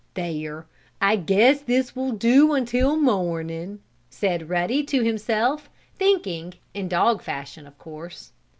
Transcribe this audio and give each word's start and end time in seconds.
"There, 0.15 0.65
I 0.99 1.15
guess 1.15 1.61
this 1.61 1.95
will 1.95 2.11
do 2.11 2.53
until 2.55 2.95
morning," 2.95 3.81
said 4.09 4.49
Ruddy 4.49 4.83
to 4.85 5.03
himself, 5.03 5.69
thinking 5.95 6.55
in 6.73 6.87
dog 6.87 7.21
fashion, 7.21 7.67
of 7.67 7.77
course. 7.77 8.31